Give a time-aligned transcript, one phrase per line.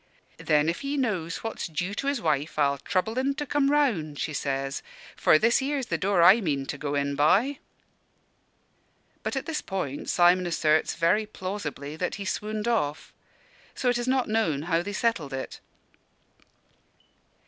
[0.39, 4.17] 'Then, if he knows what's due to his wife, I'll trouble en to come round,'
[4.17, 4.81] she says;
[5.15, 7.59] 'for this here's the door I mean to go in by.'"
[9.21, 13.13] But at this point Simon asserts very plausibly that he swooned off;
[13.75, 15.59] so it is not known how they settled it.